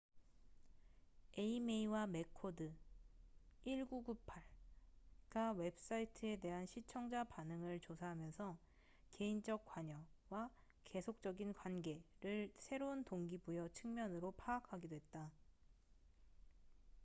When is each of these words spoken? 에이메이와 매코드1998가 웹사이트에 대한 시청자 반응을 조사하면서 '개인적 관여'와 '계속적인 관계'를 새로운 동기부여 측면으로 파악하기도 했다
에이메이와 1.37 2.07
매코드1998가 3.63 5.55
웹사이트에 5.57 6.37
대한 6.37 6.65
시청자 6.65 7.23
반응을 7.23 7.79
조사하면서 7.81 8.57
'개인적 9.11 9.63
관여'와 9.63 10.49
'계속적인 10.85 11.53
관계'를 11.53 12.51
새로운 12.57 13.03
동기부여 13.03 13.67
측면으로 13.73 14.31
파악하기도 14.31 14.95
했다 14.95 15.31